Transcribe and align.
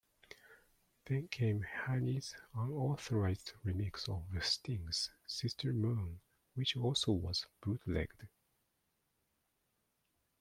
Then 1.05 1.27
came 1.27 1.61
Hani's 1.85 2.33
unauthorized 2.55 3.51
remix 3.63 4.09
of 4.09 4.23
Sting's 4.43 5.11
"Sister 5.27 5.73
Moon" 5.73 6.19
which 6.55 6.75
also 6.75 7.11
was 7.11 7.45
bootlegged. 7.61 8.27